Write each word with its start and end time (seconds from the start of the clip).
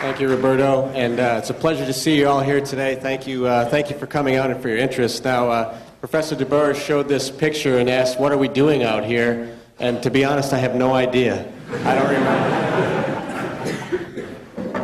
Thank 0.00 0.18
you, 0.18 0.28
Roberto, 0.30 0.86
and 0.94 1.20
uh, 1.20 1.36
it's 1.36 1.50
a 1.50 1.54
pleasure 1.54 1.84
to 1.84 1.92
see 1.92 2.16
you 2.16 2.26
all 2.26 2.40
here 2.40 2.62
today. 2.62 2.94
Thank 2.94 3.26
you, 3.26 3.46
uh, 3.46 3.68
thank 3.68 3.90
you 3.90 3.98
for 3.98 4.06
coming 4.06 4.36
out 4.36 4.50
and 4.50 4.58
for 4.58 4.70
your 4.70 4.78
interest. 4.78 5.22
Now, 5.24 5.50
uh, 5.50 5.78
Professor 6.00 6.34
DeBurr 6.34 6.74
showed 6.74 7.06
this 7.06 7.30
picture 7.30 7.76
and 7.76 7.90
asked, 7.90 8.18
"What 8.18 8.32
are 8.32 8.38
we 8.38 8.48
doing 8.48 8.82
out 8.82 9.04
here?" 9.04 9.50
And 9.78 10.02
to 10.02 10.10
be 10.10 10.24
honest, 10.24 10.54
I 10.54 10.58
have 10.58 10.74
no 10.74 10.94
idea. 10.94 11.44
I 11.84 11.94
don't 11.94 12.08
remember. 12.08 12.50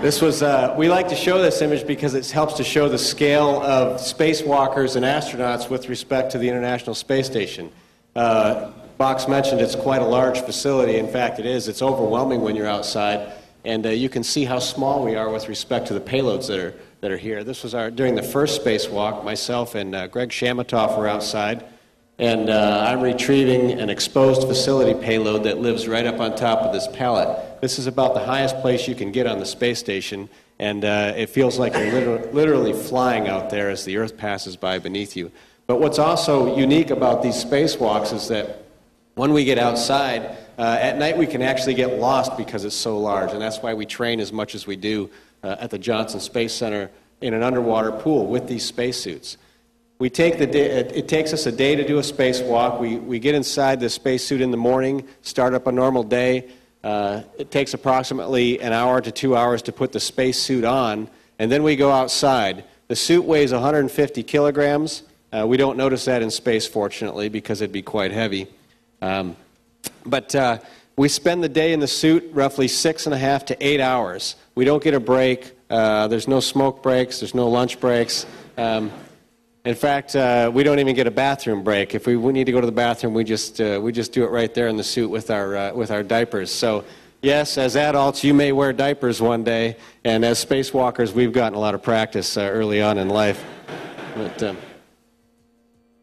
This 0.00 0.22
was, 0.22 0.44
uh, 0.44 0.76
we 0.78 0.88
like 0.88 1.08
to 1.08 1.16
show 1.16 1.42
this 1.42 1.60
image 1.60 1.88
because 1.88 2.14
it 2.14 2.30
helps 2.30 2.54
to 2.54 2.64
show 2.64 2.88
the 2.88 2.96
scale 2.96 3.60
of 3.62 4.00
spacewalkers 4.00 4.94
and 4.94 5.04
astronauts 5.04 5.68
with 5.68 5.88
respect 5.88 6.30
to 6.32 6.38
the 6.38 6.48
International 6.48 6.94
Space 6.94 7.26
Station. 7.26 7.68
Uh, 8.14 8.68
Box 8.96 9.26
mentioned 9.26 9.60
it's 9.60 9.74
quite 9.74 10.02
a 10.02 10.06
large 10.06 10.40
facility. 10.42 10.98
In 10.98 11.08
fact, 11.08 11.40
it 11.40 11.46
is. 11.46 11.66
It's 11.66 11.82
overwhelming 11.82 12.42
when 12.42 12.54
you're 12.54 12.68
outside. 12.68 13.32
And 13.64 13.86
uh, 13.86 13.90
you 13.90 14.08
can 14.08 14.22
see 14.22 14.44
how 14.44 14.58
small 14.58 15.04
we 15.04 15.16
are 15.16 15.30
with 15.30 15.48
respect 15.48 15.86
to 15.88 15.94
the 15.94 16.00
payloads 16.00 16.48
that 16.48 16.58
are, 16.58 16.74
that 17.00 17.10
are 17.10 17.18
here. 17.18 17.44
This 17.44 17.62
was 17.62 17.74
our, 17.74 17.90
during 17.90 18.14
the 18.14 18.22
first 18.22 18.64
spacewalk, 18.64 19.24
myself 19.24 19.74
and 19.74 19.94
uh, 19.94 20.06
Greg 20.06 20.30
Chamitoff 20.30 20.96
were 20.96 21.06
outside. 21.06 21.64
And 22.18 22.50
uh, 22.50 22.84
I'm 22.86 23.00
retrieving 23.00 23.80
an 23.80 23.88
exposed 23.88 24.46
facility 24.46 24.98
payload 24.98 25.44
that 25.44 25.58
lives 25.58 25.88
right 25.88 26.04
up 26.04 26.20
on 26.20 26.36
top 26.36 26.60
of 26.60 26.72
this 26.72 26.86
pallet. 26.88 27.60
This 27.62 27.78
is 27.78 27.86
about 27.86 28.12
the 28.12 28.20
highest 28.20 28.60
place 28.60 28.86
you 28.86 28.94
can 28.94 29.10
get 29.10 29.26
on 29.26 29.38
the 29.38 29.46
space 29.46 29.78
station. 29.78 30.28
And 30.58 30.84
uh, 30.84 31.14
it 31.16 31.30
feels 31.30 31.58
like 31.58 31.72
you're 31.72 31.92
liter- 31.92 32.30
literally 32.32 32.74
flying 32.74 33.28
out 33.28 33.48
there 33.48 33.70
as 33.70 33.86
the 33.86 33.96
Earth 33.96 34.18
passes 34.18 34.56
by 34.56 34.78
beneath 34.78 35.16
you. 35.16 35.32
But 35.66 35.80
what's 35.80 35.98
also 35.98 36.56
unique 36.56 36.90
about 36.90 37.22
these 37.22 37.42
spacewalks 37.42 38.12
is 38.12 38.28
that 38.28 38.64
when 39.14 39.32
we 39.32 39.44
get 39.44 39.58
outside, 39.58 40.36
uh, 40.60 40.76
at 40.78 40.98
night, 40.98 41.16
we 41.16 41.26
can 41.26 41.40
actually 41.40 41.72
get 41.72 41.98
lost 41.98 42.36
because 42.36 42.66
it's 42.66 42.76
so 42.76 42.98
large, 42.98 43.32
and 43.32 43.40
that's 43.40 43.60
why 43.60 43.72
we 43.72 43.86
train 43.86 44.20
as 44.20 44.30
much 44.30 44.54
as 44.54 44.66
we 44.66 44.76
do 44.76 45.08
uh, 45.42 45.56
at 45.58 45.70
the 45.70 45.78
Johnson 45.78 46.20
Space 46.20 46.52
Center 46.52 46.90
in 47.22 47.32
an 47.32 47.42
underwater 47.42 47.90
pool 47.90 48.26
with 48.26 48.46
these 48.46 48.62
spacesuits. 48.62 49.38
We 49.98 50.10
take 50.10 50.36
the 50.36 50.46
day, 50.46 50.66
it, 50.66 51.08
takes 51.08 51.32
us 51.32 51.46
a 51.46 51.52
day 51.52 51.76
to 51.76 51.86
do 51.86 51.96
a 51.96 52.02
spacewalk. 52.02 52.78
We, 52.78 52.96
we 52.96 53.18
get 53.18 53.34
inside 53.34 53.80
the 53.80 53.88
spacesuit 53.88 54.42
in 54.42 54.50
the 54.50 54.58
morning, 54.58 55.08
start 55.22 55.54
up 55.54 55.66
a 55.66 55.72
normal 55.72 56.02
day. 56.02 56.50
Uh, 56.84 57.22
it 57.38 57.50
takes 57.50 57.72
approximately 57.72 58.60
an 58.60 58.74
hour 58.74 59.00
to 59.00 59.10
two 59.10 59.34
hours 59.34 59.62
to 59.62 59.72
put 59.72 59.92
the 59.92 60.00
spacesuit 60.00 60.64
on, 60.64 61.08
and 61.38 61.50
then 61.50 61.62
we 61.62 61.74
go 61.74 61.90
outside. 61.90 62.64
The 62.88 62.96
suit 62.96 63.24
weighs 63.24 63.50
150 63.50 64.22
kilograms. 64.24 65.04
Uh, 65.32 65.46
we 65.46 65.56
don't 65.56 65.78
notice 65.78 66.04
that 66.04 66.20
in 66.20 66.30
space, 66.30 66.66
fortunately, 66.66 67.30
because 67.30 67.62
it'd 67.62 67.72
be 67.72 67.80
quite 67.80 68.12
heavy. 68.12 68.46
Um, 69.00 69.36
but 70.04 70.34
uh, 70.34 70.58
we 70.96 71.08
spend 71.08 71.42
the 71.42 71.48
day 71.48 71.72
in 71.72 71.80
the 71.80 71.88
suit 71.88 72.28
roughly 72.32 72.68
six 72.68 73.06
and 73.06 73.14
a 73.14 73.18
half 73.18 73.44
to 73.46 73.66
eight 73.66 73.80
hours. 73.80 74.36
We 74.54 74.64
don't 74.64 74.82
get 74.82 74.94
a 74.94 75.00
break. 75.00 75.56
Uh, 75.70 76.08
there's 76.08 76.28
no 76.28 76.40
smoke 76.40 76.82
breaks. 76.82 77.20
There's 77.20 77.34
no 77.34 77.48
lunch 77.48 77.80
breaks. 77.80 78.26
Um, 78.58 78.90
in 79.64 79.74
fact, 79.74 80.16
uh, 80.16 80.50
we 80.52 80.62
don't 80.62 80.78
even 80.78 80.96
get 80.96 81.06
a 81.06 81.10
bathroom 81.10 81.62
break. 81.62 81.94
If 81.94 82.06
we, 82.06 82.16
need 82.16 82.44
to 82.44 82.52
go 82.52 82.60
to 82.60 82.66
the 82.66 82.72
bathroom, 82.72 83.14
we 83.14 83.24
just, 83.24 83.60
uh, 83.60 83.78
we 83.82 83.92
just 83.92 84.12
do 84.12 84.24
it 84.24 84.30
right 84.30 84.52
there 84.52 84.68
in 84.68 84.76
the 84.76 84.84
suit 84.84 85.08
with 85.10 85.30
our, 85.30 85.56
uh, 85.56 85.72
with 85.74 85.90
our 85.90 86.02
diapers. 86.02 86.50
So, 86.50 86.84
yes, 87.22 87.58
as 87.58 87.76
adults, 87.76 88.24
you 88.24 88.32
may 88.32 88.52
wear 88.52 88.72
diapers 88.72 89.20
one 89.20 89.44
day, 89.44 89.76
and 90.04 90.24
as 90.24 90.42
spacewalkers, 90.42 91.12
we've 91.12 91.32
gotten 91.32 91.56
a 91.56 91.60
lot 91.60 91.74
of 91.74 91.82
practice 91.82 92.38
uh, 92.38 92.40
early 92.42 92.80
on 92.80 92.96
in 92.96 93.08
life. 93.08 93.44
But, 94.16 94.42
um, 94.42 94.56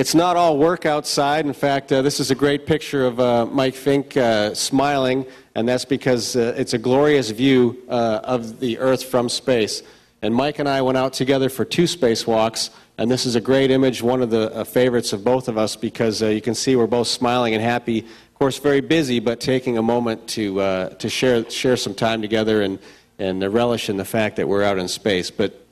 it's 0.00 0.14
not 0.14 0.34
all 0.34 0.56
work 0.56 0.86
outside. 0.86 1.44
In 1.44 1.52
fact, 1.52 1.92
uh, 1.92 2.00
this 2.00 2.20
is 2.20 2.30
a 2.30 2.34
great 2.34 2.64
picture 2.64 3.04
of 3.04 3.20
uh, 3.20 3.44
Mike 3.44 3.74
Fincke 3.74 4.16
uh, 4.16 4.54
smiling, 4.54 5.26
and 5.54 5.68
that's 5.68 5.84
because 5.84 6.36
uh, 6.36 6.54
it's 6.56 6.72
a 6.72 6.78
glorious 6.78 7.28
view 7.28 7.76
uh, 7.86 8.20
of 8.24 8.60
the 8.60 8.78
Earth 8.78 9.04
from 9.04 9.28
space. 9.28 9.82
And 10.22 10.34
Mike 10.34 10.58
and 10.58 10.66
I 10.66 10.80
went 10.80 10.96
out 10.96 11.12
together 11.12 11.50
for 11.50 11.66
two 11.66 11.82
spacewalks, 11.82 12.70
and 12.96 13.10
this 13.10 13.26
is 13.26 13.36
a 13.36 13.42
great 13.42 13.70
image, 13.70 14.02
one 14.02 14.22
of 14.22 14.30
the 14.30 14.50
uh, 14.54 14.64
favorites 14.64 15.12
of 15.12 15.22
both 15.22 15.48
of 15.48 15.58
us, 15.58 15.76
because 15.76 16.22
you 16.22 16.40
can 16.40 16.54
see 16.54 16.76
we're 16.76 16.86
both 16.86 17.08
smiling 17.08 17.52
and 17.52 17.62
happy. 17.62 17.98
Of 17.98 18.34
course, 18.38 18.58
very 18.58 18.80
busy, 18.80 19.20
but 19.20 19.38
taking 19.38 19.76
a 19.76 19.82
moment 19.82 20.26
to, 20.28 20.88
to 20.98 21.10
share, 21.10 21.48
share 21.50 21.76
some 21.76 21.94
time 21.94 22.22
together 22.22 22.62
and, 22.62 22.78
and 23.18 23.42
relish 23.52 23.90
in 23.90 23.98
the 23.98 24.06
fact 24.06 24.36
that 24.36 24.48
we're 24.48 24.62
out 24.62 24.78
in 24.78 24.88
space. 24.88 25.30
But 25.30 25.62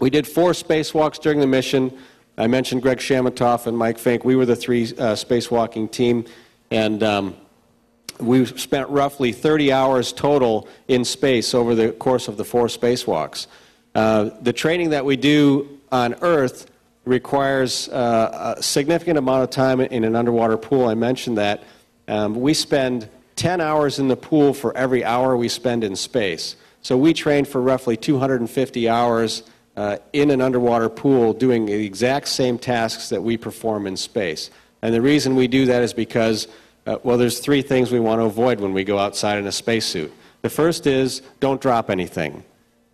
we 0.00 0.08
did 0.08 0.26
four 0.26 0.52
spacewalks 0.52 1.20
during 1.20 1.40
the 1.40 1.46
mission. 1.46 1.92
I 2.38 2.46
mentioned 2.48 2.82
Greg 2.82 2.98
Chamitoff 2.98 3.66
and 3.66 3.78
Mike 3.78 3.96
Fincke. 3.96 4.24
We 4.24 4.36
were 4.36 4.44
the 4.44 4.56
three 4.56 4.84
uh, 4.84 5.14
spacewalking 5.14 5.90
team, 5.90 6.26
and 6.70 7.02
um, 7.02 7.36
we 8.20 8.44
spent 8.44 8.90
roughly 8.90 9.32
30 9.32 9.72
hours 9.72 10.12
total 10.12 10.68
in 10.86 11.04
space 11.06 11.54
over 11.54 11.74
the 11.74 11.92
course 11.92 12.28
of 12.28 12.36
the 12.36 12.44
four 12.44 12.66
spacewalks. 12.66 13.46
Uh, 13.94 14.30
the 14.42 14.52
training 14.52 14.90
that 14.90 15.06
we 15.06 15.16
do 15.16 15.80
on 15.90 16.14
Earth 16.20 16.70
requires 17.06 17.88
uh, 17.88 18.54
a 18.58 18.62
significant 18.62 19.16
amount 19.16 19.42
of 19.44 19.50
time 19.50 19.80
in 19.80 20.04
an 20.04 20.14
underwater 20.14 20.58
pool. 20.58 20.88
I 20.88 20.94
mentioned 20.94 21.38
that. 21.38 21.62
Um, 22.06 22.38
we 22.38 22.52
spend 22.52 23.08
10 23.36 23.62
hours 23.62 23.98
in 23.98 24.08
the 24.08 24.16
pool 24.16 24.52
for 24.52 24.76
every 24.76 25.04
hour 25.04 25.36
we 25.38 25.48
spend 25.48 25.84
in 25.84 25.96
space. 25.96 26.56
So 26.82 26.98
we 26.98 27.14
train 27.14 27.46
for 27.46 27.62
roughly 27.62 27.96
250 27.96 28.88
hours 28.88 29.42
uh, 29.76 29.98
in 30.12 30.30
an 30.30 30.40
underwater 30.40 30.88
pool 30.88 31.32
doing 31.32 31.66
the 31.66 31.72
exact 31.72 32.28
same 32.28 32.58
tasks 32.58 33.08
that 33.10 33.22
we 33.22 33.36
perform 33.36 33.86
in 33.86 33.96
space. 33.96 34.50
And 34.82 34.94
the 34.94 35.02
reason 35.02 35.36
we 35.36 35.48
do 35.48 35.66
that 35.66 35.82
is 35.82 35.92
because, 35.92 36.48
uh, 36.86 36.98
well, 37.02 37.18
there's 37.18 37.40
three 37.40 37.62
things 37.62 37.90
we 37.90 38.00
want 38.00 38.20
to 38.20 38.24
avoid 38.24 38.60
when 38.60 38.72
we 38.72 38.84
go 38.84 38.98
outside 38.98 39.38
in 39.38 39.46
a 39.46 39.52
spacesuit. 39.52 40.12
The 40.42 40.50
first 40.50 40.86
is 40.86 41.22
don't 41.40 41.60
drop 41.60 41.90
anything. 41.90 42.44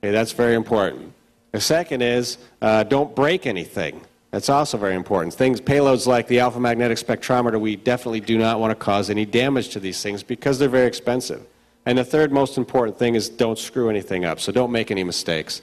Okay, 0.03 0.10
that's 0.10 0.32
very 0.32 0.54
important. 0.54 1.12
The 1.53 1.60
second 1.60 2.03
is 2.03 2.38
uh, 2.60 2.82
don't 2.84 3.14
break 3.14 3.47
anything. 3.47 4.00
That's 4.31 4.49
also 4.49 4.78
very 4.78 4.94
important. 4.94 5.34
Things, 5.34 5.60
payloads 5.60 6.06
like 6.06 6.26
the 6.26 6.41
alpha 6.41 6.59
magnetic 6.59 6.97
spectrometer, 6.97 7.60
we 7.60 7.76
definitely 7.76 8.20
do 8.20 8.38
not 8.38 8.59
want 8.59 8.70
to 8.70 8.75
cause 8.75 9.10
any 9.10 9.26
damage 9.26 9.69
to 9.70 9.81
these 9.81 10.03
things 10.03 10.22
because 10.22 10.59
they're 10.59 10.70
very 10.70 10.87
expensive. 10.87 11.47
And 11.84 11.99
the 11.99 12.04
third 12.04 12.32
most 12.32 12.56
important 12.56 12.99
thing 12.99 13.14
is 13.14 13.28
don't 13.28 13.59
screw 13.59 13.91
anything 13.91 14.25
up. 14.25 14.41
So 14.41 14.50
don't 14.50 14.72
make 14.72 14.91
any 14.91 15.04
mistakes. 15.04 15.60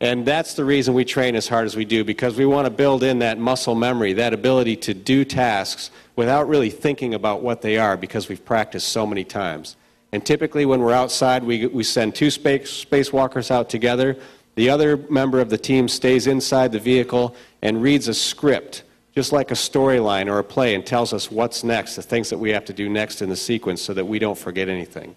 And 0.00 0.24
that's 0.24 0.54
the 0.54 0.64
reason 0.64 0.94
we 0.94 1.04
train 1.04 1.36
as 1.36 1.46
hard 1.46 1.66
as 1.66 1.76
we 1.76 1.84
do, 1.84 2.04
because 2.04 2.36
we 2.36 2.46
want 2.46 2.64
to 2.64 2.70
build 2.70 3.02
in 3.02 3.18
that 3.18 3.38
muscle 3.38 3.74
memory, 3.74 4.14
that 4.14 4.32
ability 4.32 4.76
to 4.76 4.94
do 4.94 5.26
tasks 5.26 5.90
without 6.16 6.48
really 6.48 6.70
thinking 6.70 7.12
about 7.12 7.42
what 7.42 7.60
they 7.60 7.76
are, 7.76 7.98
because 7.98 8.28
we've 8.28 8.44
practiced 8.44 8.88
so 8.88 9.06
many 9.06 9.24
times. 9.24 9.76
And 10.12 10.24
typically, 10.24 10.64
when 10.64 10.80
we're 10.80 10.94
outside, 10.94 11.44
we, 11.44 11.66
we 11.66 11.84
send 11.84 12.14
two 12.14 12.30
space, 12.30 12.84
spacewalkers 12.84 13.50
out 13.50 13.68
together. 13.68 14.16
The 14.54 14.70
other 14.70 14.96
member 14.96 15.38
of 15.38 15.50
the 15.50 15.58
team 15.58 15.86
stays 15.86 16.26
inside 16.26 16.72
the 16.72 16.80
vehicle 16.80 17.36
and 17.60 17.82
reads 17.82 18.08
a 18.08 18.14
script, 18.14 18.84
just 19.14 19.32
like 19.32 19.50
a 19.50 19.54
storyline 19.54 20.28
or 20.28 20.38
a 20.38 20.44
play, 20.44 20.74
and 20.74 20.84
tells 20.84 21.12
us 21.12 21.30
what's 21.30 21.62
next, 21.62 21.96
the 21.96 22.02
things 22.02 22.30
that 22.30 22.38
we 22.38 22.50
have 22.50 22.64
to 22.64 22.72
do 22.72 22.88
next 22.88 23.20
in 23.20 23.28
the 23.28 23.36
sequence, 23.36 23.82
so 23.82 23.92
that 23.92 24.06
we 24.06 24.18
don't 24.18 24.38
forget 24.38 24.68
anything. 24.68 25.14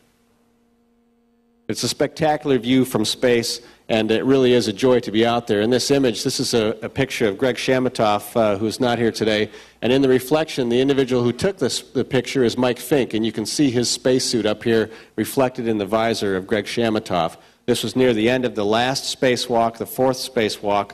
It's 1.74 1.82
a 1.82 1.90
spectacular 1.90 2.60
view 2.60 2.86
from 2.86 3.04
space 3.04 3.60
and 3.90 4.12
it 4.12 4.24
really 4.26 4.54
is 4.54 4.68
a 4.68 4.74
joy 4.74 5.00
to 5.00 5.12
be 5.12 5.26
out 5.26 5.48
there. 5.48 5.60
In 5.60 5.72
this 5.72 5.90
image, 5.90 6.24
this 6.24 6.40
is 6.40 6.54
a, 6.54 6.78
a 6.84 6.88
picture 6.88 7.28
of 7.28 7.36
Greg 7.36 7.56
Chamitoff, 7.56 8.36
uh, 8.36 8.60
who's 8.60 8.80
not 8.80 9.00
here 9.00 9.12
today. 9.12 9.50
And 9.82 9.92
in 9.92 10.04
the 10.04 10.08
reflection, 10.08 10.70
the 10.70 10.80
individual 10.80 11.24
who 11.24 11.32
took 11.32 11.58
this 11.58 11.82
the 11.82 12.06
picture 12.06 12.44
is 12.44 12.60
Mike 12.60 12.78
Fincke, 12.78 13.16
and 13.16 13.26
you 13.26 13.32
can 13.32 13.48
see 13.48 13.72
his 13.72 13.90
spacesuit 13.90 14.46
up 14.46 14.64
here 14.64 14.92
reflected 15.16 15.68
in 15.68 15.80
the 15.80 15.86
visor 15.88 16.36
of 16.36 16.46
Greg 16.46 16.66
Chamitoff. 16.66 17.38
This 17.66 17.82
was 17.82 17.96
near 17.96 18.14
the 18.14 18.30
end 18.30 18.46
of 18.46 18.54
the 18.54 18.64
last 18.64 19.20
spacewalk, 19.20 19.78
the 19.78 19.88
fourth 19.88 20.18
spacewalk. 20.18 20.92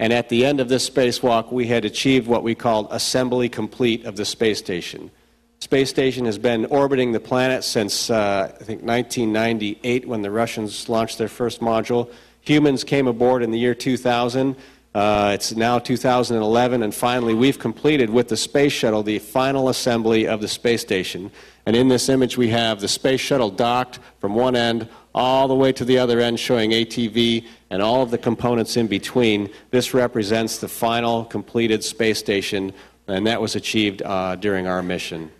And 0.00 0.12
at 0.12 0.28
the 0.28 0.44
end 0.44 0.58
of 0.58 0.68
this 0.68 0.90
spacewalk, 0.90 1.52
we 1.52 1.68
had 1.68 1.84
achieved 1.84 2.26
what 2.26 2.42
we 2.42 2.56
called 2.56 2.88
assembly 2.90 3.48
complete 3.48 4.04
of 4.04 4.16
the 4.16 4.24
space 4.24 4.58
station. 4.58 5.12
Space 5.58 5.88
station 5.88 6.26
has 6.26 6.38
been 6.38 6.66
orbiting 6.66 7.12
the 7.12 7.20
planet 7.20 7.64
since, 7.64 8.10
uh, 8.10 8.52
I 8.54 8.62
think, 8.62 8.82
1998 8.82 10.06
when 10.06 10.22
the 10.22 10.30
Russians 10.30 10.88
launched 10.88 11.16
their 11.16 11.28
first 11.28 11.60
module. 11.60 12.12
Humans 12.42 12.84
came 12.84 13.06
aboard 13.06 13.42
in 13.42 13.50
the 13.50 13.58
year 13.58 13.74
2000. 13.74 14.54
Uh, 14.94 15.32
it's 15.34 15.54
now 15.56 15.78
2011, 15.78 16.82
and 16.82 16.94
finally, 16.94 17.34
we've 17.34 17.58
completed 17.58 18.08
with 18.08 18.28
the 18.28 18.36
space 18.36 18.72
shuttle 18.72 19.02
the 19.02 19.18
final 19.18 19.68
assembly 19.68 20.26
of 20.26 20.40
the 20.40 20.48
space 20.48 20.82
station. 20.82 21.30
And 21.64 21.74
in 21.74 21.88
this 21.88 22.08
image, 22.08 22.36
we 22.36 22.48
have 22.48 22.80
the 22.80 22.88
space 22.88 23.20
shuttle 23.20 23.50
docked 23.50 23.98
from 24.20 24.34
one 24.34 24.56
end 24.56 24.88
all 25.14 25.48
the 25.48 25.54
way 25.54 25.72
to 25.72 25.84
the 25.84 25.98
other 25.98 26.20
end, 26.20 26.38
showing 26.38 26.70
ATV 26.70 27.46
and 27.70 27.82
all 27.82 28.02
of 28.02 28.10
the 28.10 28.18
components 28.18 28.76
in 28.76 28.86
between. 28.86 29.50
This 29.70 29.94
represents 29.94 30.58
the 30.58 30.68
final 30.68 31.24
completed 31.24 31.82
space 31.82 32.18
station, 32.18 32.72
and 33.08 33.26
that 33.26 33.40
was 33.40 33.56
achieved 33.56 34.02
uh, 34.02 34.36
during 34.36 34.66
our 34.66 34.82
mission. 34.82 35.30